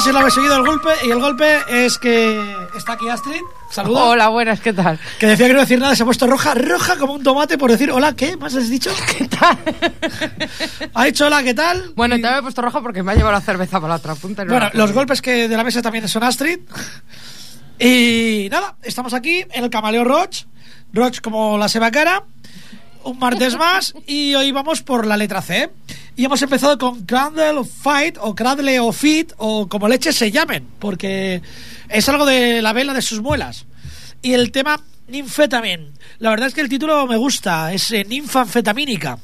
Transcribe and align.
sé 0.00 0.08
si 0.08 0.12
lo 0.12 0.18
habéis 0.18 0.34
seguido 0.34 0.56
el 0.56 0.62
golpe. 0.64 0.88
Y 1.04 1.10
el 1.10 1.20
golpe 1.20 1.58
es 1.68 1.98
que 1.98 2.56
está 2.76 2.92
aquí 2.92 3.08
Astrid. 3.08 3.40
Saludos. 3.70 4.00
Hola, 4.02 4.28
buenas, 4.28 4.60
¿qué 4.60 4.72
tal? 4.72 4.98
Que 5.18 5.26
decía 5.26 5.46
que 5.46 5.54
no 5.54 5.60
decir 5.60 5.78
nada, 5.78 5.94
se 5.94 6.02
ha 6.02 6.06
puesto 6.06 6.26
roja, 6.26 6.54
roja 6.54 6.96
como 6.96 7.12
un 7.14 7.22
tomate 7.22 7.56
por 7.56 7.70
decir 7.70 7.90
hola, 7.92 8.14
¿qué? 8.16 8.36
¿Más 8.36 8.54
has 8.56 8.68
dicho? 8.68 8.90
¿Qué 9.18 9.28
tal? 9.28 9.58
ha 10.94 11.04
dicho 11.04 11.26
hola, 11.26 11.42
¿qué 11.42 11.54
tal? 11.54 11.92
Bueno, 11.94 12.16
Y- 12.16 12.22
te 12.22 12.28
he 12.28 12.42
puesto 12.42 12.62
roja 12.62 12.80
porque 12.80 13.02
me 13.02 13.12
ha 13.12 13.14
llevado 13.14 13.32
la 13.32 13.40
cerveza 13.40 13.80
para 13.80 13.90
la 13.90 13.96
otra 13.96 14.14
punta. 14.16 14.44
no 14.44 14.50
Bueno, 14.52 14.70
los 14.72 14.92
golpes 14.92 15.22
que 15.22 15.46
de 15.48 15.56
la 15.56 15.62
mesa 15.64 15.82
también 15.82 16.08
son 16.08 16.22
Astrid. 16.24 16.58
Y 17.78 18.48
nada, 18.50 18.76
estamos 18.82 19.14
aquí 19.14 19.44
en 19.52 19.64
el 19.64 19.70
Camaleo 19.70 20.04
Roach. 20.04 20.44
Roach 20.92 21.20
como 21.20 21.56
la 21.56 21.68
seba 21.68 21.90
cara. 21.90 22.24
Un 23.04 23.18
martes 23.18 23.56
más. 23.56 23.94
Y 24.06 24.34
hoy 24.34 24.50
vamos 24.52 24.82
por 24.82 25.06
la 25.06 25.16
letra 25.16 25.42
C. 25.42 25.70
Y 26.16 26.24
hemos 26.24 26.42
empezado 26.42 26.76
con 26.78 27.04
Cradle 27.06 27.64
Fight, 27.64 28.18
o 28.20 28.34
Cradle 28.34 28.80
of 28.80 28.98
Fit, 28.98 29.32
o 29.38 29.68
como 29.68 29.88
leches 29.88 30.16
se 30.16 30.30
llamen. 30.30 30.66
Porque 30.78 31.40
es 31.88 32.08
algo 32.08 32.26
de 32.26 32.62
la 32.62 32.72
vela 32.72 32.92
de 32.92 33.02
sus 33.02 33.20
muelas. 33.20 33.66
Y 34.22 34.34
el 34.34 34.52
tema 34.52 34.82
Ninfetamin. 35.08 35.92
La 36.18 36.30
verdad 36.30 36.48
es 36.48 36.54
que 36.54 36.60
el 36.60 36.68
título 36.68 37.06
me 37.06 37.16
gusta. 37.16 37.72
Es 37.72 37.90
eh, 37.90 38.04
ninfanfetamínica. 38.08 39.18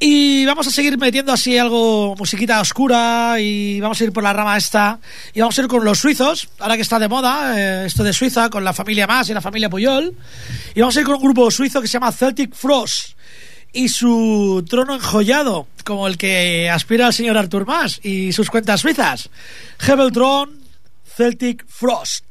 Y 0.00 0.46
vamos 0.46 0.68
a 0.68 0.70
seguir 0.70 0.96
metiendo 0.96 1.32
así 1.32 1.58
algo, 1.58 2.14
musiquita 2.16 2.60
oscura, 2.60 3.36
y 3.40 3.80
vamos 3.80 4.00
a 4.00 4.04
ir 4.04 4.12
por 4.12 4.22
la 4.22 4.32
rama 4.32 4.56
esta. 4.56 5.00
Y 5.34 5.40
vamos 5.40 5.58
a 5.58 5.62
ir 5.62 5.68
con 5.68 5.84
los 5.84 5.98
suizos, 5.98 6.48
ahora 6.60 6.76
que 6.76 6.82
está 6.82 7.00
de 7.00 7.08
moda 7.08 7.58
eh, 7.58 7.86
esto 7.86 8.04
de 8.04 8.12
Suiza, 8.12 8.48
con 8.48 8.62
la 8.62 8.72
familia 8.72 9.08
Más 9.08 9.28
y 9.28 9.34
la 9.34 9.40
familia 9.40 9.68
Puyol. 9.68 10.14
Y 10.74 10.80
vamos 10.80 10.96
a 10.96 11.00
ir 11.00 11.06
con 11.06 11.16
un 11.16 11.22
grupo 11.22 11.50
suizo 11.50 11.80
que 11.80 11.88
se 11.88 11.94
llama 11.94 12.12
Celtic 12.12 12.54
Frost. 12.54 13.16
Y 13.72 13.88
su 13.88 14.64
trono 14.68 14.94
enjollado, 14.94 15.66
como 15.84 16.06
el 16.06 16.16
que 16.16 16.70
aspira 16.70 17.06
al 17.06 17.12
señor 17.12 17.36
Artur 17.36 17.66
Mas 17.66 17.98
y 18.04 18.32
sus 18.32 18.50
cuentas 18.50 18.80
suizas. 18.80 19.30
Hebeltron 19.84 20.60
Celtic 21.16 21.66
Frost. 21.66 22.27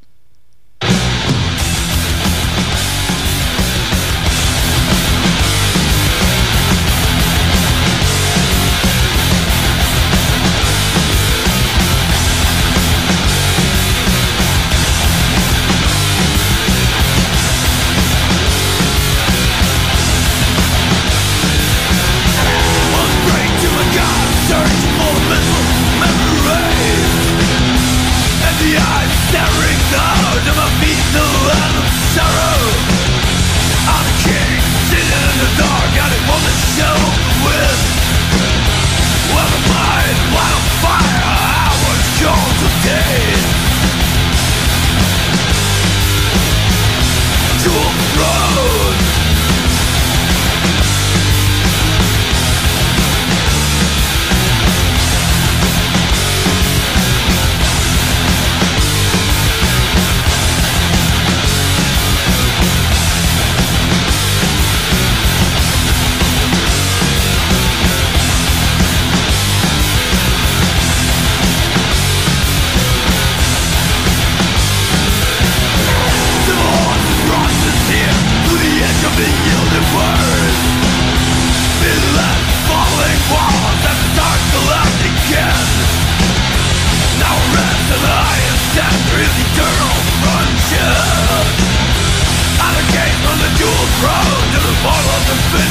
the 95.28 95.67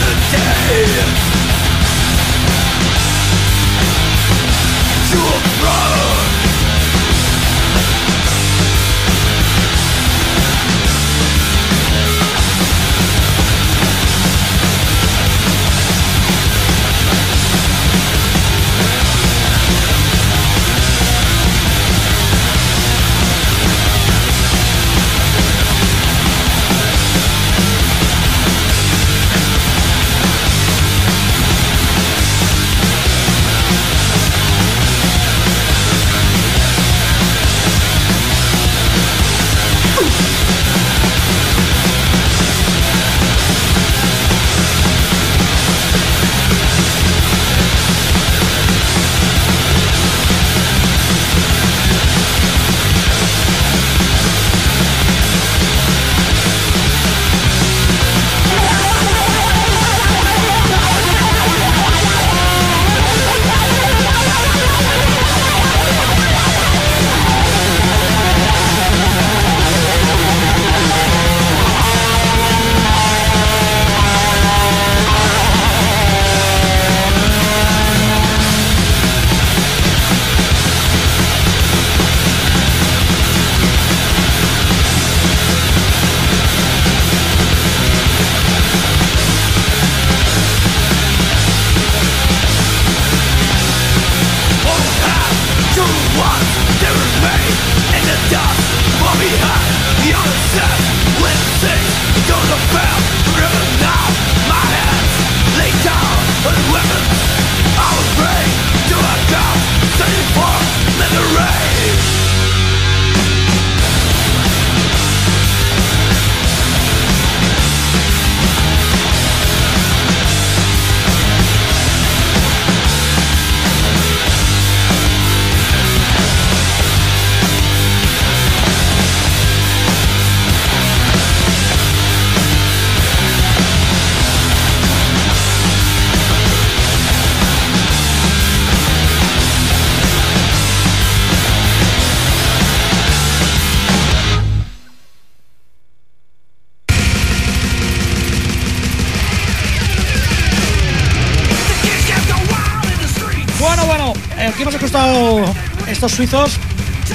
suizos 156.11 156.57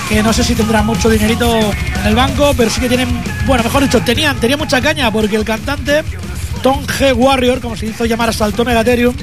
que 0.09 0.23
no 0.23 0.33
sé 0.33 0.43
si 0.43 0.55
tendrán 0.55 0.87
mucho 0.87 1.11
dinerito 1.11 1.59
en 1.61 2.07
el 2.07 2.15
banco, 2.15 2.55
pero 2.57 2.71
sí 2.71 2.81
que 2.81 2.89
tienen, 2.89 3.09
bueno, 3.47 3.63
mejor 3.63 3.83
dicho, 3.83 4.01
tenían, 4.01 4.39
tenía 4.41 4.57
mucha 4.57 4.81
caña 4.81 5.11
porque 5.11 5.37
el 5.37 5.45
cantante 5.45 6.03
Tom 6.63 6.85
G. 6.87 7.13
Warrior, 7.15 7.61
como 7.61 7.77
se 7.77 7.87
hizo 7.87 8.07
llamar 8.07 8.31
hasta 8.31 8.47
el 8.47 8.55
Tom 8.55 8.67
Megatherium, 8.67 9.15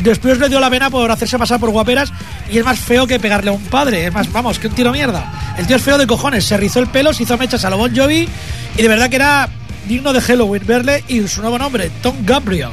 después 0.00 0.38
le 0.38 0.48
dio 0.48 0.60
la 0.60 0.68
pena 0.68 0.90
por 0.90 1.10
hacerse 1.10 1.38
pasar 1.38 1.58
por 1.60 1.70
guaperas 1.70 2.12
y 2.50 2.58
es 2.58 2.64
más 2.64 2.78
feo 2.78 3.06
que 3.06 3.18
pegarle 3.18 3.50
a 3.50 3.52
un 3.54 3.64
padre, 3.64 4.06
es 4.06 4.12
más, 4.12 4.30
vamos, 4.32 4.58
que 4.58 4.68
un 4.68 4.74
tiro 4.74 4.92
mierda. 4.92 5.54
El 5.56 5.66
tío 5.66 5.76
es 5.76 5.82
feo 5.82 5.98
de 5.98 6.06
cojones, 6.06 6.44
se 6.44 6.56
rizó 6.56 6.80
el 6.80 6.88
pelo, 6.88 7.12
se 7.12 7.22
hizo 7.22 7.38
mechas 7.38 7.64
a 7.64 7.70
lo 7.70 7.78
Bon 7.78 7.94
Jovi 7.94 8.28
y 8.76 8.82
de 8.82 8.88
verdad 8.88 9.08
que 9.08 9.16
era 9.16 9.48
digno 9.88 10.12
de 10.12 10.20
Halloween 10.20 10.66
verle 10.66 11.04
y 11.08 11.26
su 11.28 11.40
nuevo 11.40 11.58
nombre, 11.58 11.90
Tom 12.02 12.16
Gabriel. 12.24 12.70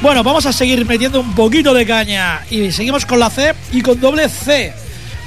Bueno, 0.00 0.22
vamos 0.22 0.46
a 0.46 0.52
seguir 0.52 0.86
metiendo 0.86 1.20
un 1.20 1.34
poquito 1.34 1.74
de 1.74 1.84
caña 1.84 2.40
y 2.50 2.72
seguimos 2.72 3.04
con 3.04 3.18
la 3.18 3.28
C 3.28 3.54
y 3.72 3.82
con 3.82 4.00
doble 4.00 4.28
C. 4.30 4.72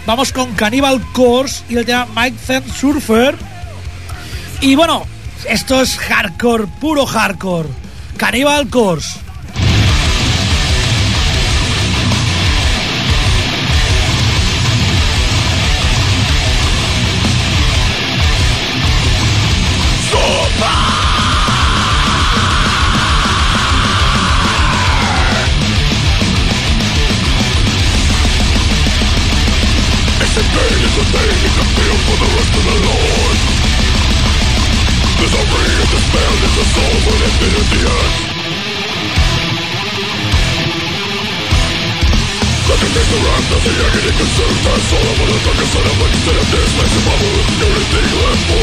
Vamos 0.06 0.34
con 0.34 0.54
Cannibal 0.54 1.02
Corpse 1.14 1.64
y 1.70 1.78
el 1.78 1.86
tema 1.86 2.08
Mike 2.14 2.38
Zen 2.38 2.64
Surfer. 2.70 3.36
Y 4.60 4.76
bueno, 4.76 5.06
esto 5.48 5.82
es 5.82 5.98
hardcore, 5.98 6.68
puro 6.82 7.06
hardcore. 7.06 7.70
Cannibal 8.18 8.68
Corpse. 8.70 9.23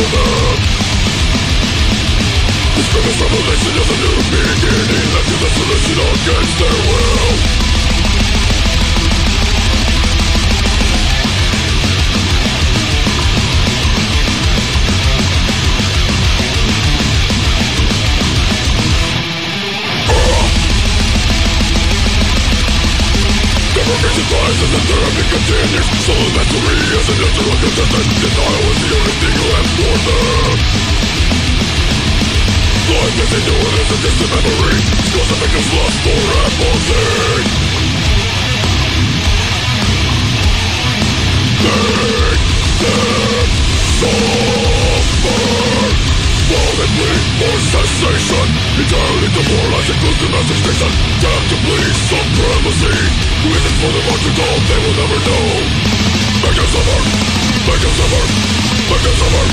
over 0.00 0.56
This 2.76 2.88
greatest 2.92 3.20
revelation 3.20 3.72
is 3.80 3.88
a 3.90 3.98
new 4.00 4.16
beginning. 4.32 5.06
Left 5.12 5.28
to 5.28 5.36
the 5.36 5.50
solution 5.58 5.98
against 6.00 6.58
their 6.58 6.78
will. 6.88 7.69
enemy 24.90 25.24
continues 25.30 25.86
So 26.04 26.12
the 26.12 26.30
mystery 26.34 26.78
is 26.98 27.06
an 27.10 27.18
natural 27.22 27.56
contestant 27.62 28.08
Denial 28.20 28.64
is 28.70 28.78
the 28.80 28.90
only 28.98 29.14
thing 29.20 29.34
you 29.38 29.46
have 29.54 29.68
for 29.76 29.94
them 30.06 30.58
Life 32.90 33.18
is 33.22 33.30
a 33.30 33.38
endured 33.38 33.74
as 33.80 33.90
a 33.90 33.98
distant 34.02 34.30
memory 34.34 34.78
Cause 35.14 35.28
the 35.30 35.36
victims 35.38 35.70
lost 35.74 35.98
for 36.04 36.22
apathy 36.42 37.70
Make 41.60 42.42
them 42.80 43.48
suffer 44.00 45.79
More 46.50 46.74
than 46.82 46.90
weak, 46.98 47.24
more 47.38 47.60
cessation 47.70 48.46
Entirely 48.74 49.30
demoralizing, 49.30 49.98
good 50.02 50.16
to 50.18 50.26
message 50.34 50.62
nation 50.66 50.90
Death 51.22 51.44
to 51.46 51.56
please 51.62 51.98
supremacy 52.10 52.96
Reasons 53.46 53.76
for 53.78 53.90
the 53.94 54.02
march 54.10 54.22
to 54.26 54.32
go, 54.34 54.48
they 54.66 54.78
will 54.82 54.96
never 54.98 55.18
know 55.30 55.46
Make 56.42 56.58
us 56.58 56.70
suffer, 56.74 57.00
make 57.70 57.84
us 57.86 57.94
suffer, 57.94 58.24
make 58.90 59.04
us 59.06 59.16
suffer 59.22 59.46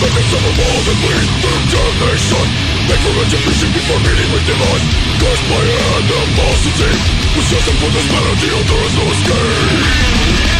Make 0.00 0.16
us 0.16 0.26
suffer 0.32 0.52
more 0.56 0.80
than 0.88 0.98
weak, 1.04 1.28
through 1.44 1.62
damnation 1.76 2.46
Make 2.88 3.00
for 3.04 3.12
retribution 3.20 3.68
before 3.76 4.00
meeting 4.00 4.28
with 4.32 4.44
divine 4.48 4.84
Cursed 5.20 5.44
by 5.44 5.60
animosity 5.60 6.92
With 7.36 7.46
system 7.52 7.76
for 7.84 7.90
this 7.92 8.08
melody, 8.08 8.48
there 8.48 8.84
is 8.88 8.94
no 8.96 9.04
escape 9.12 10.59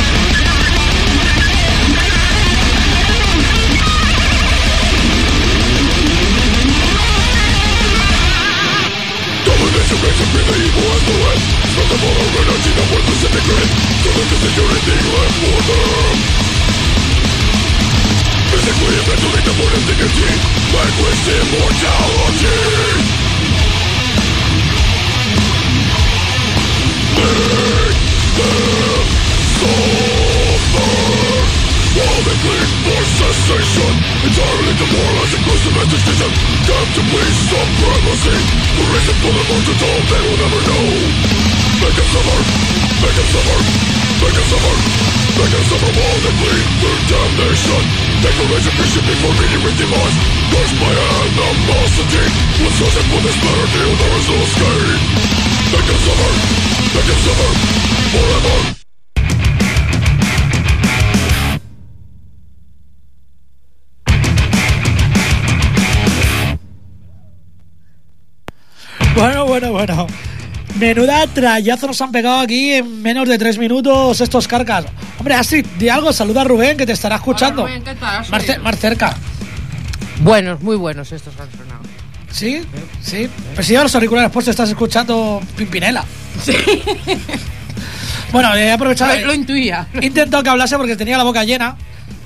to 9.91 9.97
Activates 9.97 10.23
and 10.23 10.47
the 10.47 10.55
evil 10.55 10.87
influence 10.87 11.45
From 11.75 11.87
the 11.91 11.99
polar 11.99 12.31
energy 12.47 12.71
that 12.79 12.87
we're 12.95 13.03
disintegrating 13.11 13.71
To 13.75 14.09
the 14.15 14.25
disintegrating 14.31 15.03
left 15.11 15.37
border 15.43 15.83
Physically, 18.51 18.95
eventually, 19.03 19.43
the 19.43 19.55
border's 19.59 19.85
dignity 19.91 20.31
Language 20.71 21.27
immortality 21.27 22.55
Burn! 27.19 27.91
Burn! 28.39 28.70
Economic 32.21 32.45
need 32.45 32.69
for 32.85 33.03
cessation 33.17 33.93
Entirely 34.29 34.75
demoralized, 34.77 35.35
inclusive 35.41 35.73
education. 35.81 36.31
Damn 36.69 36.89
to 36.93 37.03
police 37.09 37.41
supremacy. 37.49 38.37
The 38.77 38.85
reason 38.93 39.17
for 39.25 39.33
the 39.33 39.45
birth 39.49 39.65
control 39.65 40.01
they 40.05 40.21
will 40.21 40.37
never 40.37 40.61
know. 40.69 40.87
Make 41.81 41.97
them 41.97 42.09
suffer, 42.13 42.39
make 43.01 43.17
them 43.17 43.29
suffer, 43.33 43.59
make 44.21 44.35
them 44.37 44.47
suffer. 44.53 44.75
Make 45.41 45.49
them 45.49 45.65
suffer 45.65 45.91
while 45.97 46.21
they 46.21 46.35
bleed 46.45 46.67
their 46.85 46.99
damnation. 47.09 47.83
Declaration 48.21 48.73
pre-shipping 48.77 49.19
for 49.25 49.33
meeting 49.41 49.63
with 49.65 49.77
demise. 49.81 50.17
Curse 50.53 50.75
by 50.77 50.93
animosity. 50.93 52.25
Let's 52.61 52.77
for 52.85 53.21
this 53.25 53.39
better 53.41 53.67
deal, 53.73 53.93
there 53.97 54.15
is 54.21 54.27
no 54.29 54.37
escape. 54.45 55.01
Make 55.73 55.87
them 55.89 56.01
suffer, 56.05 56.33
make 56.93 57.07
them 57.09 57.21
suffer, 57.25 57.51
forever. 58.13 58.80
Bueno, 69.17 69.45
bueno, 69.47 69.73
bueno. 69.73 70.07
Menuda 70.79 71.27
trayazo 71.27 71.89
nos 71.89 72.01
han 72.01 72.13
pegado 72.13 72.41
aquí 72.41 72.73
en 72.75 73.03
menos 73.03 73.29
de 73.29 73.39
tres 73.39 73.59
minutos 73.59 74.21
estos 74.21 74.47
carcas. 74.47 74.87
Hombre, 75.19 75.35
Astrid, 75.35 75.67
di 75.79 75.89
algo, 75.89 76.13
saluda 76.13 76.43
a 76.43 76.45
Rubén 76.45 76.77
que 76.77 76.87
te 76.87 76.93
estará 76.93 77.17
escuchando. 77.17 77.63
Hola, 77.65 77.73
Rubén, 77.75 77.85
¿qué 77.85 77.95
tal? 77.97 78.29
Más, 78.31 78.45
ce- 78.47 78.59
más 78.59 78.79
cerca. 78.79 79.17
Buenos, 80.21 80.61
muy 80.63 80.77
buenos 80.77 81.11
estos 81.13 81.35
han 81.41 81.51
sonado. 81.51 81.81
¿Sí? 82.31 82.63
Sí. 83.03 83.29
Pues 83.55 83.67
si 83.67 83.73
llevas 83.73 83.87
los 83.87 83.95
auriculares 83.97 84.31
puestos 84.31 84.53
estás 84.53 84.69
escuchando 84.71 85.41
Pimpinela. 85.57 86.05
Sí. 86.43 86.53
bueno, 88.33 88.55
he 88.55 88.71
aprovechado. 88.71 89.15
Lo, 89.17 89.27
lo 89.27 89.35
intuía. 89.35 89.89
He 90.01 90.07
intentado 90.07 90.43
que 90.45 90.51
hablase 90.51 90.77
porque 90.77 90.95
tenía 90.97 91.19
la 91.19 91.25
boca 91.25 91.43
llena. 91.45 91.77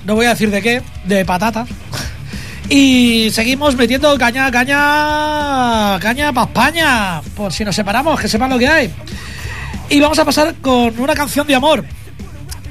No 0.05 0.14
voy 0.14 0.26
a 0.26 0.31
decir 0.31 0.50
de 0.50 0.61
qué, 0.61 0.83
de 1.07 1.25
patatas. 1.25 1.67
Y 2.68 3.28
seguimos 3.30 3.76
metiendo 3.76 4.16
caña, 4.16 4.50
caña, 4.50 5.99
caña 6.00 6.33
para 6.33 6.47
España. 6.47 7.21
Por 7.37 7.52
si 7.52 7.64
nos 7.64 7.76
separamos, 7.76 8.18
que 8.21 8.28
sepan 8.28 8.50
lo 8.50 8.59
que 8.59 8.68
hay. 8.68 8.90
Y 9.90 10.00
vamos 10.00 10.18
a 10.18 10.25
pasar 10.25 10.54
con 10.56 10.99
una 10.99 11.14
canción 11.14 11.47
de 11.47 11.54
amor. 11.54 11.85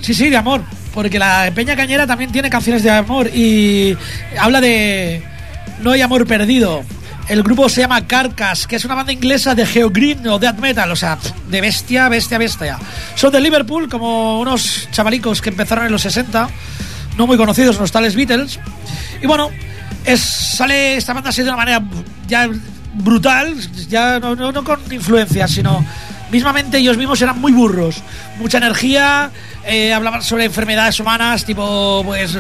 Sí, 0.02 0.14
sí, 0.14 0.30
de 0.30 0.38
amor. 0.38 0.62
Porque 0.94 1.18
la 1.20 1.52
Peña 1.54 1.76
Cañera 1.76 2.06
también 2.06 2.32
tiene 2.32 2.50
canciones 2.50 2.84
de 2.84 2.92
amor 2.92 3.28
y 3.28 3.98
habla 4.40 4.62
de 4.62 5.24
No 5.82 5.92
hay 5.92 6.02
amor 6.02 6.26
perdido. 6.28 6.84
El 7.30 7.42
grupo 7.42 7.70
se 7.70 7.82
llama 7.82 8.06
Carcass, 8.06 8.68
que 8.68 8.76
es 8.76 8.86
una 8.86 8.96
banda 8.96 9.14
inglesa 9.14 9.56
de 9.56 9.66
geogreen 9.66 10.28
o 10.28 10.40
death 10.40 10.60
metal, 10.60 10.92
o 10.92 10.96
sea, 10.96 11.18
de 11.50 11.62
bestia, 11.62 12.10
bestia, 12.10 12.38
bestia. 12.38 12.78
Son 13.16 13.32
de 13.32 13.40
Liverpool, 13.40 13.88
como 13.88 14.42
unos 14.42 14.90
chavalicos 14.92 15.42
que 15.42 15.50
empezaron 15.50 15.86
en 15.86 15.92
los 15.94 16.02
60, 16.02 16.50
no 17.18 17.26
muy 17.26 17.38
conocidos, 17.38 17.80
los 17.80 17.94
tales 17.94 18.16
Beatles. 18.16 18.60
Y 19.22 19.26
bueno, 19.26 19.50
es, 20.06 20.20
sale 20.22 20.98
esta 20.98 21.14
banda 21.14 21.30
así 21.30 21.42
de 21.42 21.50
una 21.50 21.58
manera 21.58 21.82
ya 22.28 22.50
brutal, 22.96 23.56
ya 23.90 24.20
no, 24.20 24.64
con 24.64 24.80
influencias, 24.92 25.52
sino 25.52 25.84
mismamente 26.32 26.78
ellos 26.78 26.98
mismos 26.98 27.22
eran 27.22 27.40
muy 27.40 27.52
burros, 27.52 28.02
mucha 28.40 28.58
energía, 28.58 29.32
eh, 29.66 29.94
hablaban 29.94 30.22
sobre 30.22 30.46
enfermedades 30.46 31.00
humanas, 31.00 31.46
tipo, 31.46 32.02
pues, 32.06 32.38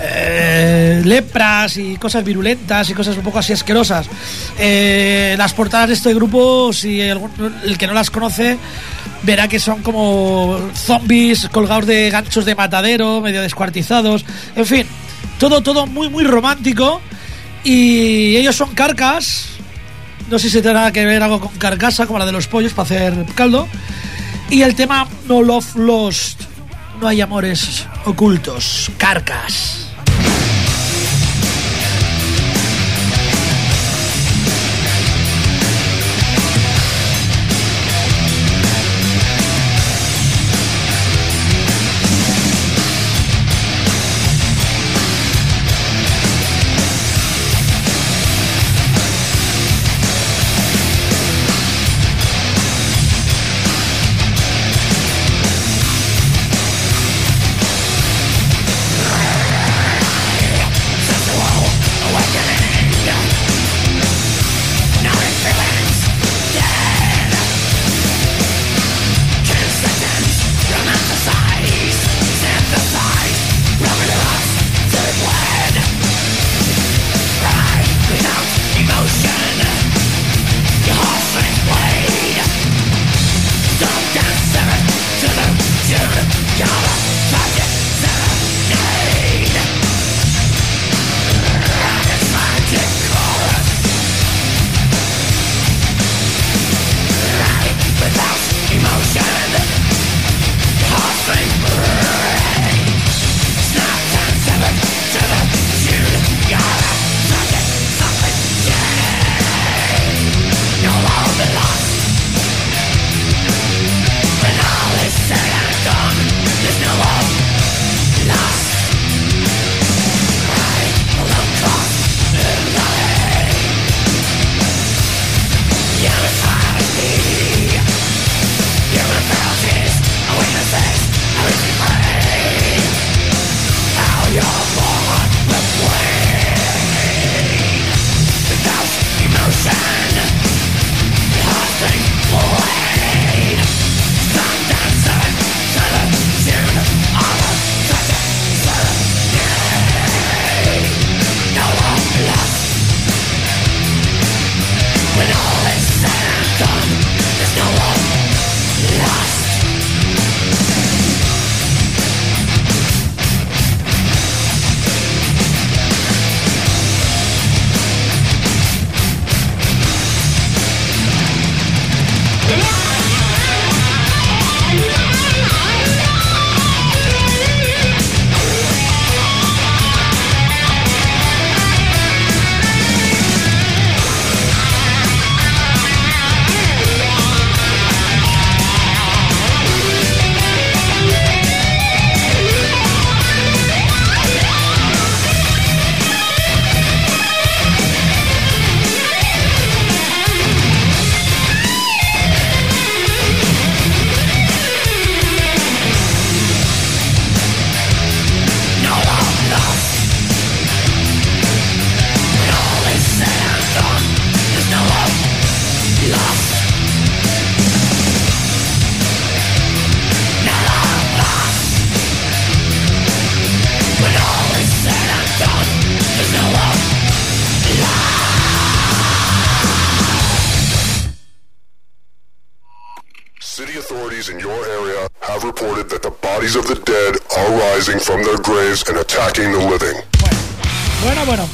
eh, 0.00 1.02
lepras 1.04 1.76
y 1.76 1.96
cosas 1.96 2.24
virulentas 2.24 2.90
y 2.90 2.94
cosas 2.94 3.16
un 3.16 3.22
poco 3.22 3.38
así 3.38 3.52
asquerosas. 3.52 4.06
Eh, 4.58 5.34
las 5.38 5.52
portadas 5.54 5.88
de 5.88 5.94
este 5.94 6.14
grupo, 6.14 6.72
si 6.72 7.00
el, 7.00 7.20
el 7.64 7.78
que 7.78 7.86
no 7.86 7.92
las 7.92 8.10
conoce, 8.10 8.58
verá 9.22 9.48
que 9.48 9.60
son 9.60 9.82
como 9.82 10.70
zombies 10.74 11.48
colgados 11.48 11.86
de 11.86 12.10
ganchos 12.10 12.44
de 12.44 12.54
matadero, 12.54 13.20
medio 13.20 13.42
descuartizados, 13.42 14.24
en 14.56 14.66
fin, 14.66 14.86
todo, 15.38 15.62
todo 15.62 15.86
muy, 15.86 16.08
muy 16.08 16.24
romántico. 16.24 17.00
Y 17.64 18.36
ellos 18.36 18.56
son 18.56 18.74
carcas, 18.74 19.46
no 20.30 20.38
sé 20.38 20.50
si 20.50 20.62
tendrá 20.62 20.90
que 20.92 21.04
ver 21.04 21.22
algo 21.22 21.40
con 21.40 21.52
carcasa, 21.58 22.06
como 22.06 22.18
la 22.18 22.26
de 22.26 22.32
los 22.32 22.48
pollos 22.48 22.72
para 22.72 22.84
hacer 22.86 23.26
caldo. 23.34 23.68
Y 24.50 24.62
el 24.62 24.74
tema 24.74 25.06
No 25.28 25.42
Love 25.42 25.76
Lost, 25.76 26.42
no 27.00 27.08
hay 27.08 27.20
amores 27.20 27.86
ocultos, 28.04 28.90
carcas. 28.98 29.81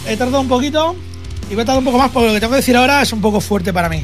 He 0.08 0.16
tardado 0.16 0.40
un 0.40 0.48
poquito 0.48 0.96
y 1.50 1.54
voy 1.54 1.62
a 1.62 1.66
tardar 1.66 1.78
un 1.78 1.84
poco 1.84 1.98
más 1.98 2.10
porque 2.10 2.26
lo 2.28 2.34
que 2.34 2.40
tengo 2.40 2.52
que 2.52 2.56
decir 2.56 2.76
ahora 2.76 3.02
es 3.02 3.12
un 3.12 3.20
poco 3.20 3.40
fuerte 3.40 3.72
para 3.72 3.88
mí. 3.88 4.02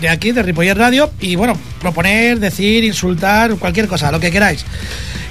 de 0.00 0.08
aquí, 0.08 0.32
de 0.32 0.42
Ripollet 0.42 0.74
Radio. 0.74 1.10
Y 1.20 1.36
bueno, 1.36 1.54
proponer, 1.80 2.40
decir, 2.40 2.82
insultar, 2.84 3.54
cualquier 3.56 3.86
cosa, 3.86 4.10
lo 4.10 4.20
que 4.20 4.30
queráis. 4.30 4.64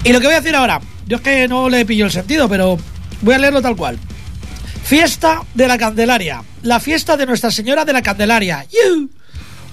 Y 0.03 0.13
lo 0.13 0.19
que 0.19 0.27
voy 0.27 0.35
a 0.35 0.41
decir 0.41 0.55
ahora, 0.55 0.79
yo 1.07 1.17
es 1.17 1.23
que 1.23 1.47
no 1.47 1.69
le 1.69 1.85
pillo 1.85 2.05
el 2.05 2.11
sentido, 2.11 2.47
pero 2.47 2.77
voy 3.21 3.35
a 3.35 3.39
leerlo 3.39 3.61
tal 3.61 3.75
cual. 3.75 3.97
Fiesta 4.85 5.41
de 5.55 5.67
la 5.67 5.79
Candelaria. 5.79 6.43
La 6.61 6.79
fiesta 6.79 7.17
de 7.17 7.25
Nuestra 7.25 7.49
Señora 7.49 7.85
de 7.85 7.93
la 7.93 8.03
Candelaria. 8.03 8.67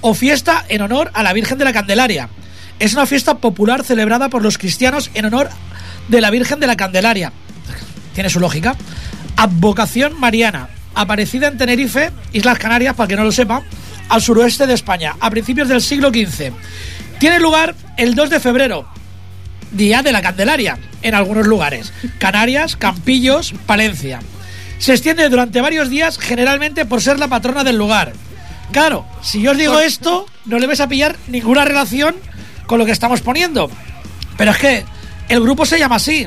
O 0.01 0.15
fiesta 0.15 0.65
en 0.71 0.81
honor 0.81 1.11
a 1.13 1.23
la 1.23 1.35
Virgen 1.35 1.59
de 1.59 1.67
la 1.67 1.73
Candelaria. 1.75 2.31
Es 2.79 2.95
una 2.95 3.05
fiesta 3.05 3.37
popular 3.37 3.85
celebrada 3.85 4.31
por 4.31 4.43
los 4.43 4.57
cristianos 4.57 5.11
en 5.13 5.27
honor 5.27 5.51
de 6.09 6.23
la 6.23 6.31
Virgen 6.31 6.61
de 6.61 6.67
la 6.67 6.77
Candelaria. 6.77 7.31
Tiene 8.15 8.31
su 8.31 8.41
lógica. 8.41 8.75
Advocación 9.37 10.19
mariana. 10.19 10.71
Aparecida 10.95 11.49
en 11.49 11.59
Tenerife, 11.59 12.11
Islas 12.33 12.59
Canarias, 12.59 12.97
para 12.97 13.09
que 13.09 13.17
no 13.17 13.25
lo 13.25 13.33
sepa, 13.33 13.63
al 14.09 14.23
suroeste 14.23 14.67
de 14.67 14.73
España, 14.73 15.17
a 15.21 15.29
principios 15.29 15.69
del 15.69 15.83
siglo 15.83 16.09
XV. 16.09 16.53
Tiene 17.19 17.39
lugar 17.39 17.75
el 17.99 18.15
2 18.15 18.31
de 18.31 18.41
febrero. 18.41 18.89
Día 19.73 20.01
de 20.01 20.13
la 20.13 20.23
Candelaria, 20.23 20.79
en 21.03 21.15
algunos 21.15 21.47
lugares. 21.47 21.93
Canarias, 22.19 22.77
Campillos, 22.77 23.55
Palencia. 23.67 24.21
Se 24.83 24.91
extiende 24.91 25.29
durante 25.29 25.61
varios 25.61 25.91
días, 25.91 26.19
generalmente 26.19 26.85
por 26.85 27.01
ser 27.01 27.21
la 27.21 27.29
patrona 27.29 27.63
del 27.63 27.77
lugar. 27.77 28.15
Claro, 28.73 29.07
si 29.23 29.41
yo 29.41 29.53
os 29.53 29.57
digo 29.57 29.79
esto, 29.79 30.27
no 30.45 30.59
le 30.59 30.67
vais 30.67 30.81
a 30.81 30.89
pillar 30.89 31.15
ninguna 31.29 31.65
relación 31.65 32.17
con 32.67 32.81
lo 32.81 32.85
que 32.85 32.91
estamos 32.91 33.21
poniendo. 33.21 33.71
Pero 34.37 34.51
es 34.51 34.59
que 34.59 34.85
el 35.29 35.41
grupo 35.41 35.67
se 35.67 35.79
llama 35.79 35.97
así. 35.97 36.27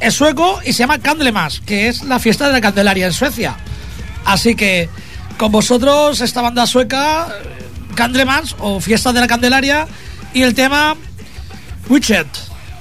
Es 0.00 0.12
sueco 0.12 0.60
y 0.66 0.74
se 0.74 0.80
llama 0.80 0.98
Candlemas, 0.98 1.60
que 1.60 1.88
es 1.88 2.02
la 2.02 2.18
fiesta 2.18 2.48
de 2.48 2.52
la 2.52 2.60
Candelaria 2.60 3.06
en 3.06 3.14
Suecia. 3.14 3.56
Así 4.26 4.54
que 4.54 4.90
con 5.38 5.50
vosotros 5.50 6.20
esta 6.20 6.42
banda 6.42 6.66
sueca, 6.66 7.28
Candlemas 7.94 8.54
o 8.58 8.80
Fiesta 8.80 9.14
de 9.14 9.20
la 9.20 9.26
Candelaria 9.26 9.88
y 10.34 10.42
el 10.42 10.54
tema 10.54 10.94
Witchet, 11.88 12.28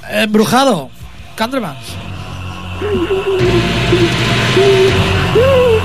embrujado, 0.10 0.90
Candlemas. 1.38 1.78
Woo! 4.58 5.77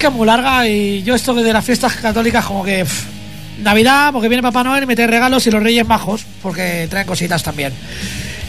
Que 0.00 0.06
es 0.06 0.12
muy 0.12 0.26
larga 0.26 0.66
y 0.66 1.02
yo 1.02 1.14
esto 1.14 1.34
de 1.34 1.52
las 1.52 1.64
fiestas 1.64 1.94
católicas 1.96 2.44
como 2.44 2.64
que... 2.64 2.84
Navidad, 3.58 4.10
porque 4.12 4.28
viene 4.28 4.42
Papá 4.42 4.64
Noel 4.64 4.84
y 4.84 4.86
me 4.86 4.96
trae 4.96 5.06
regalos 5.06 5.46
y 5.46 5.50
los 5.50 5.62
Reyes 5.62 5.86
Majos, 5.86 6.24
porque 6.40 6.86
traen 6.88 7.06
cositas 7.06 7.42
también. 7.42 7.74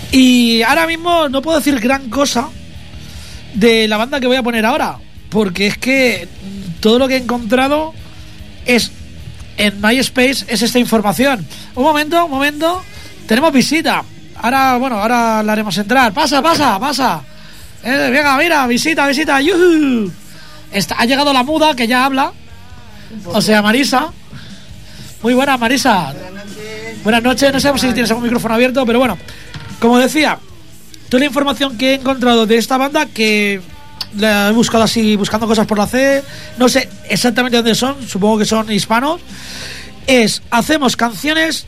Y 0.10 0.62
ahora 0.62 0.88
mismo 0.88 1.28
no 1.28 1.42
puedo 1.42 1.58
decir 1.58 1.78
gran 1.82 2.10
cosa 2.10 2.48
de 3.54 3.90
la 3.90 3.98
banda 3.98 4.22
que 4.22 4.28
voy 4.28 4.38
a 4.38 4.44
poner 4.44 4.66
ahora, 4.66 4.98
porque 5.30 5.68
es 5.68 5.78
que 5.78 6.30
todo 6.80 6.98
lo 6.98 7.10
que 7.10 7.16
he 7.16 7.18
encontrado 7.18 7.94
es 8.66 8.94
en 9.58 9.82
MySpace 9.82 10.46
es 10.48 10.62
esta 10.62 10.80
información. 10.80 11.46
Un 11.76 11.84
momento, 11.84 12.24
un 12.24 12.32
momento. 12.32 12.82
Tenemos 13.28 13.52
visita. 13.52 14.06
Ahora, 14.38 14.78
bueno, 14.78 14.98
ahora 14.98 15.44
la 15.44 15.52
haremos 15.52 15.78
entrar. 15.78 16.14
Pasa, 16.14 16.42
pasa, 16.42 16.80
pasa. 16.80 17.22
Eh, 17.84 18.10
venga, 18.12 18.38
mira, 18.38 18.66
visita, 18.66 19.06
visita. 19.08 19.42
¡Yujú! 19.42 20.21
Ha 20.98 21.06
llegado 21.06 21.34
la 21.34 21.44
muda 21.44 21.76
que 21.76 21.88
ya 21.88 22.06
habla. 22.06 22.34
O 23.26 23.42
sea, 23.42 23.62
Marisa. 23.62 24.12
Muy 25.22 25.34
buena, 25.34 25.58
Marisa. 25.58 26.14
Buenas 27.04 27.24
noches. 27.24 27.52
No 27.54 27.60
sabemos 27.60 27.82
si 27.82 27.94
tienes 27.94 28.10
algún 28.12 28.24
micrófono 28.24 28.56
abierto, 28.56 28.86
pero 28.86 29.00
bueno. 29.00 29.18
Como 29.80 29.98
decía, 29.98 30.40
toda 31.10 31.20
la 31.20 31.26
información 31.26 31.78
que 31.78 31.92
he 31.92 31.94
encontrado 31.96 32.46
de 32.46 32.58
esta 32.58 32.78
banda 32.78 33.08
que 33.08 33.62
la 34.18 34.50
he 34.50 34.52
buscado 34.52 34.84
así, 34.84 35.16
buscando 35.16 35.48
cosas 35.48 35.66
por 35.66 35.78
la 35.78 35.88
C, 35.88 36.24
no 36.58 36.70
sé 36.70 36.90
exactamente 37.10 37.58
dónde 37.58 37.76
son, 37.76 38.08
supongo 38.08 38.40
que 38.40 38.46
son 38.46 38.72
hispanos, 38.72 39.22
es 40.06 40.42
hacemos 40.52 40.96
canciones 40.96 41.66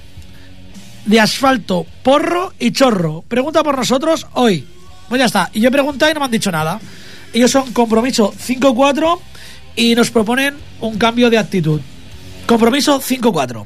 de 1.06 1.20
asfalto, 1.20 1.86
porro 2.04 2.54
y 2.60 2.72
chorro. 2.72 3.24
Pregunta 3.28 3.64
por 3.64 3.78
nosotros 3.78 4.28
hoy. 4.34 4.68
Pues 5.10 5.20
ya 5.20 5.26
está. 5.26 5.50
Y 5.54 5.60
yo 5.60 5.70
he 5.70 5.72
preguntado 5.72 6.12
y 6.12 6.14
no 6.14 6.20
me 6.22 6.26
han 6.26 6.32
dicho 6.32 6.52
nada. 6.52 6.80
Ellos 7.34 7.52
son 7.52 7.74
compromiso 7.74 8.32
5-4 8.34 9.20
y 9.76 9.96
nos 9.96 10.12
proponen 10.12 10.56
un 10.82 10.98
cambio 10.98 11.30
de 11.30 11.38
actitud. 11.38 11.82
Compromiso 12.46 13.02
5-4. 13.02 13.66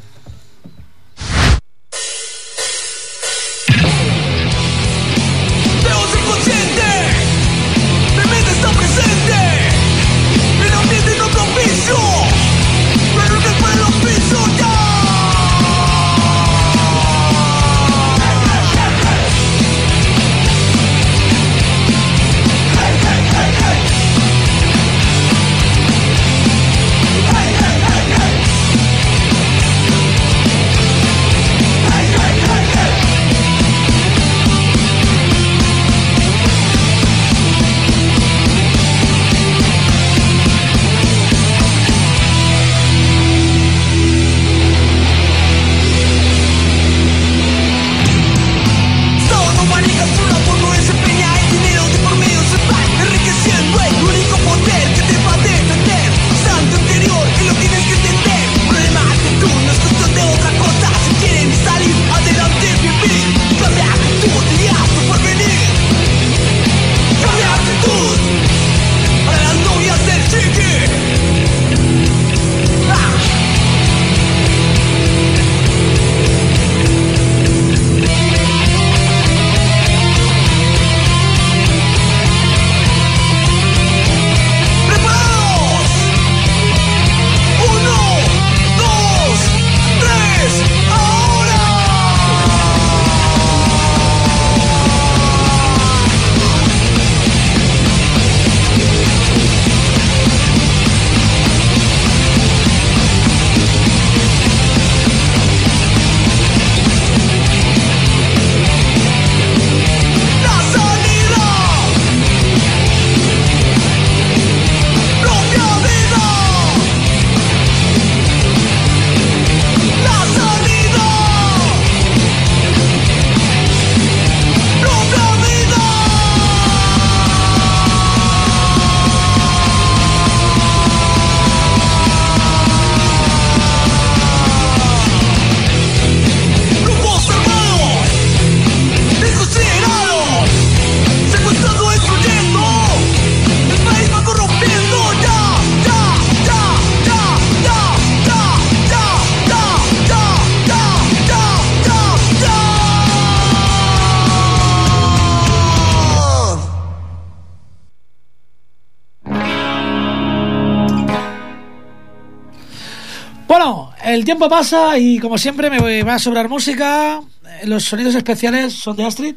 El 164.18 164.26
tiempo 164.26 164.50
pasa 164.50 164.98
y 164.98 165.20
como 165.20 165.38
siempre 165.38 165.70
me 165.70 166.04
va 166.04 166.16
a 166.16 166.20
sobrar 166.20 166.50
música. 166.50 167.22
Eh, 167.62 167.68
Los 167.68 167.84
sonidos 167.86 168.16
especiales 168.16 168.74
son 168.74 168.96
de 168.98 169.06
Astrid. 169.06 169.36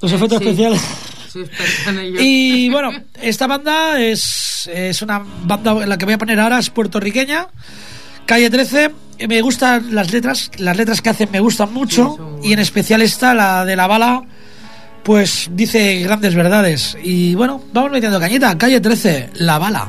Los 0.00 0.12
efectos 0.12 0.38
Sí. 0.38 0.44
especiales. 0.48 0.82
En. 1.86 2.16
Y 2.20 2.70
bueno, 2.70 2.92
esta 3.20 3.46
banda 3.46 4.00
es, 4.00 4.70
es 4.72 5.02
una 5.02 5.22
banda, 5.44 5.74
la 5.86 5.98
que 5.98 6.04
voy 6.06 6.14
a 6.14 6.18
poner 6.18 6.40
ahora 6.40 6.58
es 6.58 6.70
puertorriqueña, 6.70 7.48
calle 8.24 8.48
13. 8.48 8.90
Eh, 9.18 9.28
Me 9.28 9.40
gustan 9.42 9.94
las 9.94 10.12
letras, 10.12 10.50
las 10.58 10.76
letras 10.76 11.02
que 11.02 11.10
hacen 11.10 11.28
me 11.30 11.40
gustan 11.40 11.72
mucho. 11.74 12.16
Sí, 12.42 12.48
y 12.48 12.52
en 12.54 12.58
especial 12.60 13.02
esta, 13.02 13.34
la 13.34 13.64
de 13.66 13.76
la 13.76 13.86
bala, 13.86 14.22
pues 15.02 15.48
dice 15.52 16.00
grandes 16.00 16.34
verdades. 16.34 16.96
Y 17.02 17.34
bueno, 17.34 17.62
vamos 17.72 17.90
metiendo 17.90 18.18
cañita, 18.20 18.56
calle 18.56 18.80
13, 18.80 19.30
la 19.34 19.58
bala. 19.58 19.88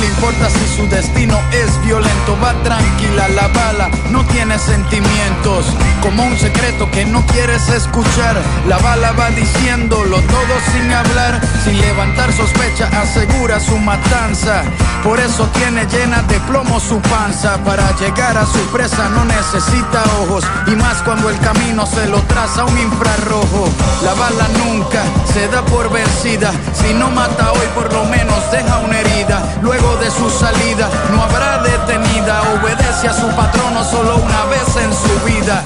Le 0.00 0.06
importa 0.06 0.48
si 0.50 0.76
su 0.76 0.86
destino 0.88 1.38
es 1.52 1.82
violento, 1.82 2.36
va 2.42 2.52
tranquila 2.62 3.28
la 3.28 3.48
bala, 3.48 3.90
no 4.10 4.24
tiene 4.26 4.58
sentimientos. 4.58 5.66
Como 6.02 6.24
un 6.24 6.36
secreto 6.36 6.90
que 6.90 7.04
no 7.04 7.24
quieres 7.26 7.68
escuchar, 7.68 8.36
la 8.68 8.78
bala 8.78 9.12
va 9.12 9.30
diciéndolo 9.30 10.20
todo 10.20 10.54
sin 10.72 10.92
hablar, 10.92 11.40
sin 11.64 11.80
levantar 11.80 12.32
sospecha, 12.32 12.88
asegura 13.00 13.58
su 13.58 13.78
matanza. 13.78 14.62
Por 15.02 15.18
eso 15.20 15.48
tiene 15.54 15.86
llena 15.86 16.22
de 16.24 16.38
plomo 16.40 16.80
su 16.80 17.00
panza, 17.00 17.56
para 17.64 17.96
llegar 17.96 18.36
a 18.36 18.44
su 18.44 18.58
presa 18.72 19.08
no 19.10 19.24
necesita 19.24 20.02
ojos, 20.22 20.44
y 20.66 20.76
más 20.76 21.02
cuando 21.02 21.30
el 21.30 21.38
camino 21.38 21.86
se 21.86 22.06
lo 22.08 22.20
traza 22.22 22.64
un 22.64 22.78
infrarrojo. 22.78 23.68
La 24.04 24.14
bala 24.14 24.48
nunca 24.64 25.02
se 25.32 25.48
da 25.48 25.62
por 25.62 25.90
vencida, 25.90 26.52
si 26.74 26.92
no 26.94 27.10
mata 27.10 27.52
hoy 27.52 27.66
por 27.74 27.92
lo 27.92 28.04
menos 28.04 28.50
deja 28.50 28.78
una 28.78 29.00
herida. 29.00 29.58
Luego 29.62 29.85
de 29.94 30.10
su 30.10 30.28
salida 30.28 30.90
no 31.12 31.22
habrá 31.22 31.58
detenida, 31.62 32.42
obedece 32.54 33.08
a 33.08 33.12
su 33.12 33.28
patrono 33.36 33.84
solo 33.84 34.16
una 34.16 34.44
vez 34.46 34.66
en 34.76 34.92
su 34.92 35.24
vida. 35.24 35.62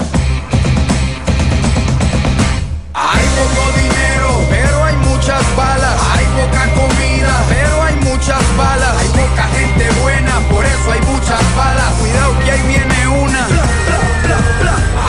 Hay 2.93 3.25
poco 3.39 3.63
dinero, 3.77 4.45
pero 4.49 4.83
hay 4.85 4.95
muchas 4.97 5.43
balas. 5.55 5.95
Hay 6.15 6.25
poca 6.39 6.63
comida, 6.79 7.33
pero 7.49 7.83
hay 7.83 7.95
muchas 7.95 8.43
balas. 8.55 8.95
Hay 8.99 9.07
poca 9.07 9.43
gente 9.57 9.89
buena, 10.01 10.39
por 10.51 10.63
eso 10.65 10.91
hay 10.91 11.01
muchas 11.01 11.41
balas. 11.57 11.91
Cuidado 11.99 12.39
que 12.45 12.51
ahí 12.51 12.61
viene 12.67 13.07
una. 13.07 13.47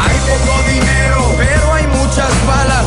Hay 0.04 0.16
poco 0.30 0.62
dinero, 0.68 1.34
pero 1.36 1.74
hay 1.74 1.86
muchas 1.88 2.32
balas. 2.46 2.86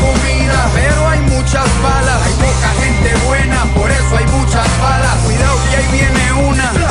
Comida, 0.00 0.70
pero 0.74 1.08
hay 1.08 1.20
muchas 1.20 1.66
balas. 1.82 2.22
Hay 2.26 2.32
poca 2.34 2.68
gente 2.80 3.26
buena, 3.26 3.64
por 3.74 3.90
eso 3.90 4.16
hay 4.16 4.26
muchas 4.26 4.66
balas. 4.80 5.14
Cuidado 5.24 5.56
que 5.70 5.76
ahí 5.76 5.86
viene 5.92 6.32
una. 6.32 6.85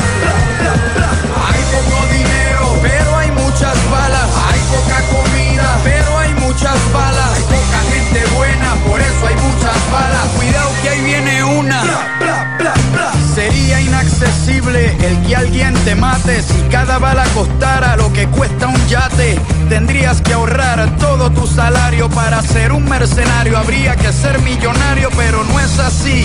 El 15.06 15.26
que 15.26 15.36
alguien 15.36 15.74
te 15.84 15.94
mate 15.94 16.42
si 16.42 16.60
cada 16.70 16.98
bala 16.98 17.24
costara 17.34 17.96
lo 17.96 18.12
que 18.12 18.26
cuesta 18.26 18.66
un 18.66 18.88
yate. 18.88 19.38
Tendrías 19.68 20.20
que 20.20 20.32
ahorrar 20.32 20.96
todo 20.98 21.30
tu 21.30 21.46
salario 21.46 22.08
para 22.10 22.42
ser 22.42 22.72
un 22.72 22.84
mercenario. 22.84 23.56
Habría 23.56 23.94
que 23.96 24.12
ser 24.12 24.40
millonario, 24.40 25.10
pero 25.16 25.44
no 25.44 25.60
es 25.60 25.78
así. 25.78 26.24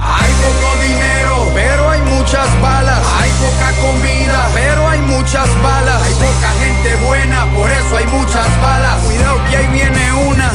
Hay 0.00 0.32
poco 0.44 0.82
dinero, 0.82 1.50
pero 1.54 1.90
hay 1.90 2.00
muchas 2.02 2.48
balas. 2.60 3.00
Hay 3.20 3.30
poca 3.30 3.72
comida, 3.80 4.48
pero 4.54 4.88
hay 4.88 5.00
muchas 5.00 5.48
balas. 5.62 6.02
Hay 6.02 6.14
poca 6.14 6.50
gente 6.60 6.96
buena, 7.06 7.46
por 7.54 7.70
eso 7.70 7.96
hay 7.96 8.06
muchas 8.06 8.46
balas. 8.60 9.02
Cuidado 9.04 9.40
que 9.50 9.56
ahí 9.56 9.66
viene 9.68 10.12
una. 10.12 10.50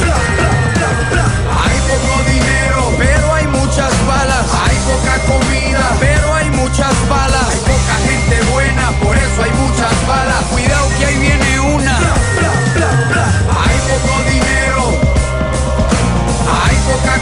Hay 1.62 1.78
poco 1.88 2.22
dinero, 2.30 2.92
pero 2.98 3.34
hay 3.34 3.46
muchas 3.48 3.92
balas. 4.06 4.46
Hay 4.64 4.76
poca 4.86 5.18
comida, 5.26 5.96
pero 6.00 6.11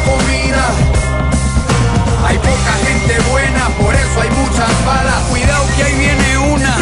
comida. 0.05 0.65
Hay 2.27 2.37
poca 2.39 2.73
gente 2.87 3.19
buena, 3.31 3.69
por 3.81 3.95
eso 3.95 4.21
hay 4.21 4.31
muchas 4.31 4.85
balas. 4.85 5.23
Cuidado 5.31 5.65
que 5.77 5.83
ahí 5.83 5.95
viene 5.95 6.39
una. 6.39 6.75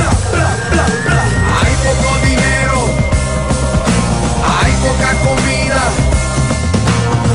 Hay 1.60 1.74
poco 1.86 2.08
dinero, 2.24 2.78
hay 4.60 4.72
poca 4.86 5.10
comida. 5.26 5.82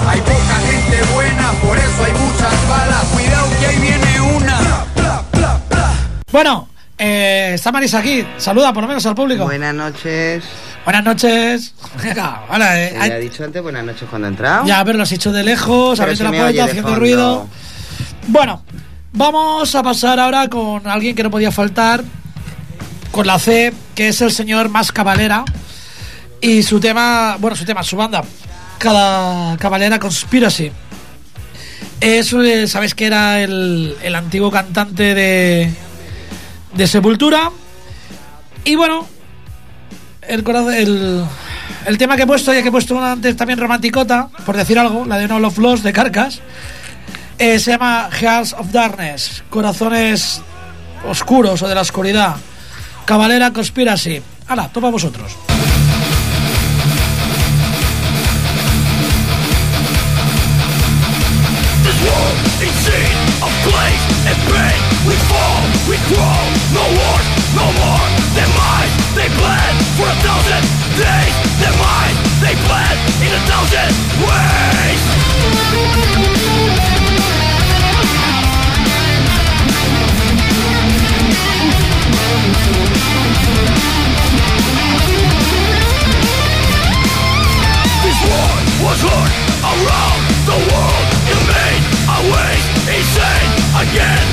Hay 0.09 0.21
poca 0.21 0.55
gente 0.69 1.13
buena, 1.13 1.51
por 1.63 1.77
eso 1.77 2.03
hay 2.05 2.13
muchas 2.13 2.69
balas. 2.69 3.03
Cuidado 3.13 3.47
que 3.59 3.65
ahí 3.65 3.79
viene 3.79 4.21
una. 4.21 4.59
Bueno, 6.31 6.67
eh, 7.05 7.53
está 7.55 7.71
Marisa 7.71 7.99
aquí. 7.99 8.25
Saluda 8.37 8.71
por 8.71 8.83
lo 8.83 8.87
menos 8.87 9.05
al 9.05 9.13
público. 9.13 9.43
Buenas 9.43 9.75
noches. 9.75 10.43
Buenas 10.85 11.03
noches. 11.03 11.73
Venga, 12.01 12.43
hola, 12.49 12.81
eh, 12.81 12.97
había 12.97 13.17
dicho 13.17 13.43
antes 13.43 13.61
buenas 13.61 13.83
noches 13.83 14.07
cuando 14.09 14.27
he 14.27 14.31
entrado. 14.31 14.65
Ya, 14.65 14.83
pero 14.85 14.97
lo 14.97 15.03
has 15.03 15.11
hecho 15.11 15.33
de 15.33 15.43
lejos, 15.43 15.99
abriendo 15.99 16.23
la 16.23 16.31
puerta, 16.31 16.63
haciendo 16.63 16.95
ruido. 16.95 17.47
Bueno, 18.27 18.63
vamos 19.11 19.75
a 19.75 19.83
pasar 19.83 20.19
ahora 20.19 20.47
con 20.47 20.87
alguien 20.87 21.13
que 21.13 21.23
no 21.23 21.31
podía 21.31 21.51
faltar, 21.51 22.03
con 23.11 23.27
la 23.27 23.37
C, 23.37 23.73
que 23.95 24.07
es 24.07 24.21
el 24.21 24.31
señor 24.31 24.69
Más 24.69 24.91
Cabalera. 24.91 25.43
Y 26.39 26.63
su 26.63 26.79
tema, 26.79 27.37
bueno, 27.39 27.55
su 27.55 27.65
tema, 27.65 27.83
su 27.83 27.97
banda, 27.97 28.23
cada 28.77 29.57
Cabalera 29.57 29.99
Conspiracy. 29.99 30.71
Es, 31.99 32.35
¿sabes 32.69 32.95
que 32.95 33.05
era 33.05 33.41
el, 33.41 33.95
el 34.03 34.15
antiguo 34.15 34.51
cantante 34.51 35.13
de, 35.13 35.73
de 36.73 36.87
Sepultura? 36.87 37.51
Y 38.65 38.75
bueno, 38.75 39.07
el, 40.21 40.43
el, 40.75 41.25
el 41.85 41.97
tema 41.97 42.15
que 42.15 42.23
he 42.23 42.27
puesto, 42.27 42.53
ya 42.53 42.61
que 42.61 42.69
he 42.69 42.71
puesto 42.71 42.95
una 42.95 43.13
antes 43.13 43.35
también 43.35 43.59
romanticota, 43.59 44.29
por 44.45 44.55
decir 44.55 44.79
algo, 44.79 45.05
la 45.05 45.17
de 45.17 45.27
No 45.27 45.39
Love 45.39 45.57
Lost 45.59 45.83
de 45.83 45.93
Carcas, 45.93 46.41
eh, 47.37 47.59
se 47.59 47.71
llama 47.71 48.09
Hearts 48.11 48.53
of 48.53 48.71
Darkness, 48.71 49.43
Corazones 49.49 50.41
Oscuros 51.07 51.61
o 51.61 51.67
de 51.67 51.75
la 51.75 51.81
Oscuridad, 51.81 52.35
Cabalera 53.05 53.51
Conspiracy. 53.51 54.21
Hala, 54.47 54.69
toma 54.69 54.89
vosotros. 54.89 55.35
We 65.05 65.15
fall, 65.27 65.61
we 65.89 65.97
grow, 66.07 66.39
no 66.71 66.83
wars, 66.95 67.27
no 67.59 67.67
more 67.75 68.07
Their 68.35 68.47
minds, 68.55 68.95
they 69.15 69.27
bled 69.35 69.75
for 69.99 70.07
a 70.07 70.15
thousand 70.23 70.63
days 70.95 71.35
Their 71.59 71.75
minds, 71.75 72.19
they 72.39 72.55
bled 72.63 72.95
in 73.19 73.31
a 73.35 73.41
thousand 73.43 73.91
ways 74.23 75.03
This 88.03 88.19
war 88.23 88.51
was 88.87 89.01
heard 89.01 89.33
around 89.63 90.19
the 90.45 90.57
world. 90.71 91.07
It 91.27 91.39
made 91.47 91.83
our 92.07 92.23
ways 92.23 92.63
insane 92.87 93.51
again. 93.79 94.32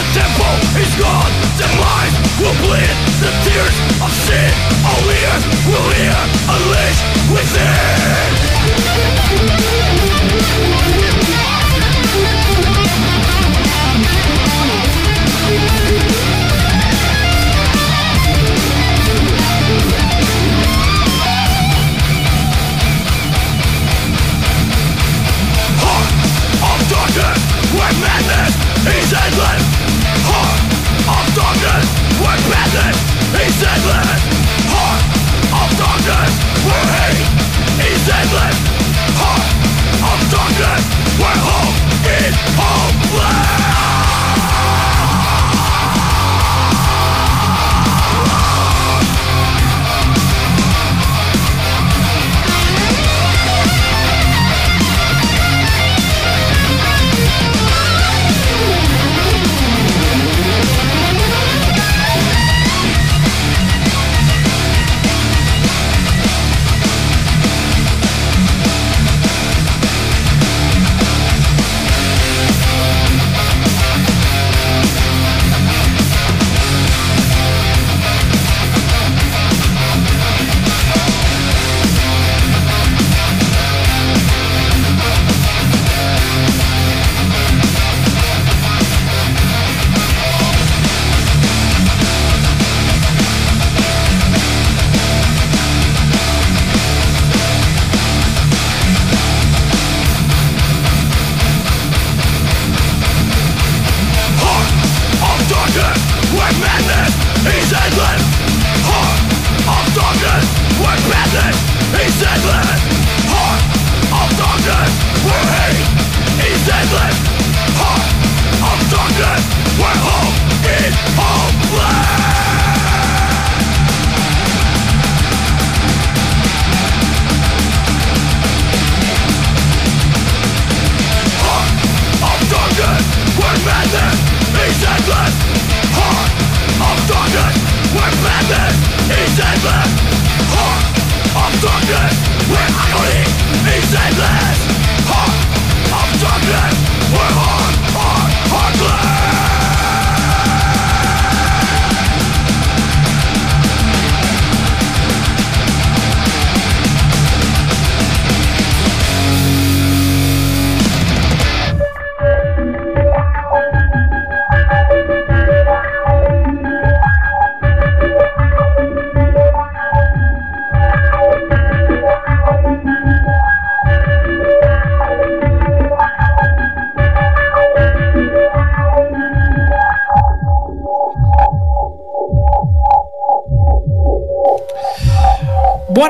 the 0.00 0.06
temple 0.16 0.56
is 0.80 0.88
gone. 0.96 1.32
Demise 1.60 2.16
will 2.40 2.56
bleed 2.64 2.96
the 3.20 3.30
tears 3.44 3.76
of 4.00 4.10
sin. 4.24 4.50
All 4.88 5.04
ears 5.04 5.44
will 5.68 5.88
hear, 5.92 6.16
unleash 6.48 7.00
within. 7.30 8.30
Oh, 42.42 42.52
hopeless. 42.58 43.39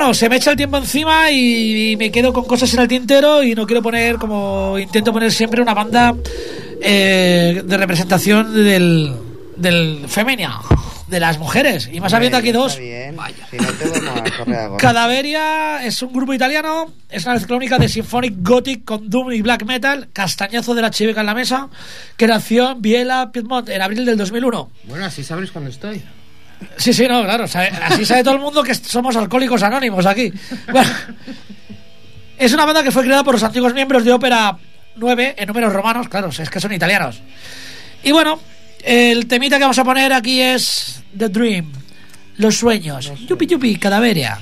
Bueno, 0.01 0.15
se 0.15 0.29
me 0.29 0.37
echa 0.37 0.49
el 0.49 0.57
tiempo 0.57 0.77
encima 0.77 1.29
y, 1.29 1.95
me 1.95 2.11
quedo 2.11 2.33
con 2.33 2.43
cosas 2.45 2.73
en 2.73 2.79
el 2.79 2.87
tintero 2.87 3.43
y 3.43 3.53
no 3.53 3.67
quiero 3.67 3.83
poner, 3.83 4.15
como 4.15 4.79
intento 4.79 5.13
poner 5.13 5.31
siempre, 5.31 5.61
una 5.61 5.75
banda 5.75 6.15
eh, 6.81 7.61
de 7.63 7.77
representación 7.77 8.51
del, 8.51 9.13
del 9.57 10.05
femenino, 10.07 10.59
de 11.05 11.19
las 11.19 11.37
mujeres. 11.37 11.87
Y 11.93 11.99
más 11.99 12.15
habiendo 12.15 12.39
aquí 12.39 12.51
dos. 12.51 12.73
Si 12.73 12.89
no. 14.47 14.77
Cadaveria 14.77 15.85
es 15.85 16.01
un 16.01 16.11
grupo 16.11 16.33
italiano, 16.33 16.91
es 17.07 17.27
una 17.27 17.39
única 17.55 17.77
de 17.77 17.87
Symphonic 17.87 18.37
Gothic 18.39 18.83
con 18.83 19.07
Doom 19.07 19.33
y 19.33 19.43
Black 19.43 19.65
Metal, 19.65 20.09
castañazo 20.11 20.73
de 20.73 20.81
la 20.81 20.89
chivica 20.89 21.19
en 21.19 21.27
la 21.27 21.35
mesa, 21.35 21.69
que 22.17 22.25
nació 22.25 22.71
en 22.71 22.81
Biela, 22.81 23.29
Piedmont, 23.31 23.69
en 23.69 23.83
abril 23.83 24.03
del 24.03 24.17
2001. 24.17 24.71
Bueno, 24.85 25.05
así 25.05 25.23
sabréis 25.23 25.51
cuándo 25.51 25.69
estoy. 25.69 26.01
Sí, 26.77 26.93
sí, 26.93 27.07
no, 27.07 27.23
claro. 27.23 27.47
sabe- 27.47 27.69
así 27.83 28.05
sabe 28.05 28.23
todo 28.23 28.35
el 28.35 28.39
mundo 28.41 28.63
que 28.63 28.73
somos 28.75 29.15
alcohólicos 29.15 29.61
anónimos 29.63 30.05
aquí. 30.05 30.31
Bueno, 30.71 30.89
es 32.37 32.53
una 32.53 32.65
banda 32.65 32.83
que 32.83 32.91
fue 32.91 33.03
creada 33.03 33.23
por 33.23 33.35
los 33.35 33.43
antiguos 33.43 33.73
miembros 33.73 34.03
de 34.03 34.11
Ópera 34.11 34.57
9 34.95 35.35
en 35.37 35.47
números 35.47 35.71
romanos, 35.73 36.09
claro, 36.09 36.29
es 36.29 36.49
que 36.49 36.59
son 36.59 36.73
italianos. 36.73 37.21
Y 38.03 38.11
bueno, 38.11 38.39
el 38.83 39.27
temita 39.27 39.57
que 39.57 39.63
vamos 39.63 39.79
a 39.79 39.83
poner 39.83 40.11
aquí 40.13 40.41
es 40.41 41.03
The 41.17 41.29
Dream, 41.29 41.71
Los 42.37 42.57
Sueños. 42.57 43.11
Yupi, 43.27 43.45
yupi, 43.45 43.75
cadaveria. 43.77 44.39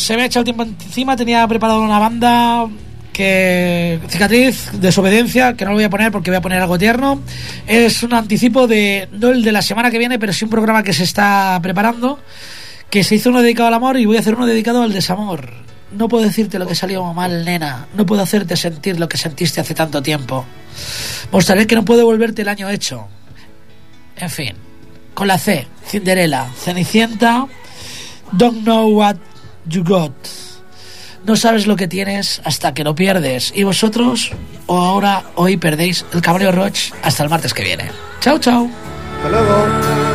Se 0.00 0.16
me 0.16 0.22
ha 0.22 0.26
echado 0.26 0.40
el 0.40 0.44
tiempo 0.44 0.62
encima, 0.62 1.16
tenía 1.16 1.46
preparado 1.46 1.82
una 1.82 1.98
banda 1.98 2.66
que 3.12 4.00
cicatriz, 4.08 4.70
desobediencia, 4.72 5.54
que 5.54 5.64
no 5.64 5.72
lo 5.72 5.76
voy 5.76 5.84
a 5.84 5.90
poner 5.90 6.10
porque 6.10 6.30
voy 6.30 6.38
a 6.38 6.40
poner 6.40 6.60
algo 6.60 6.78
tierno. 6.78 7.20
Es 7.66 8.02
un 8.02 8.14
anticipo 8.14 8.66
de, 8.66 9.08
no 9.12 9.28
el 9.28 9.42
de 9.42 9.52
la 9.52 9.62
semana 9.62 9.90
que 9.90 9.98
viene, 9.98 10.18
pero 10.18 10.32
sí 10.32 10.44
un 10.44 10.50
programa 10.50 10.82
que 10.82 10.92
se 10.92 11.04
está 11.04 11.58
preparando, 11.62 12.18
que 12.88 13.04
se 13.04 13.16
hizo 13.16 13.30
uno 13.30 13.42
dedicado 13.42 13.68
al 13.68 13.74
amor 13.74 13.98
y 13.98 14.06
voy 14.06 14.16
a 14.16 14.20
hacer 14.20 14.34
uno 14.34 14.46
dedicado 14.46 14.82
al 14.82 14.92
desamor. 14.92 15.52
No 15.92 16.08
puedo 16.08 16.24
decirte 16.24 16.58
lo 16.58 16.66
que 16.66 16.74
salió 16.74 17.04
mal, 17.12 17.44
nena. 17.44 17.88
No 17.94 18.06
puedo 18.06 18.22
hacerte 18.22 18.56
sentir 18.56 18.98
lo 18.98 19.08
que 19.08 19.18
sentiste 19.18 19.60
hace 19.60 19.74
tanto 19.74 20.00
tiempo. 20.00 20.46
Mostraré 21.32 21.66
que 21.66 21.74
no 21.74 21.84
puedo 21.84 22.04
volverte 22.04 22.42
el 22.42 22.48
año 22.48 22.70
hecho. 22.70 23.08
En 24.16 24.30
fin, 24.30 24.54
con 25.14 25.26
la 25.26 25.36
C, 25.36 25.66
Cinderella, 25.86 26.48
Cenicienta, 26.56 27.46
Don't 28.32 28.62
know 28.62 28.88
what 28.88 29.16
you 29.66 29.84
got. 29.84 30.12
No 31.24 31.36
sabes 31.36 31.66
lo 31.66 31.76
que 31.76 31.86
tienes 31.86 32.40
hasta 32.44 32.72
que 32.72 32.84
lo 32.84 32.94
pierdes. 32.94 33.52
Y 33.54 33.62
vosotros, 33.62 34.32
o 34.66 34.78
ahora, 34.78 35.24
hoy 35.34 35.56
perdéis 35.56 36.04
el 36.12 36.22
Caballo 36.22 36.50
Roche 36.50 36.92
hasta 37.02 37.22
el 37.22 37.28
martes 37.28 37.52
que 37.52 37.62
viene. 37.62 37.90
Chao, 38.20 38.38
chao. 38.38 38.70
Hasta 39.16 39.28
luego. 39.28 40.10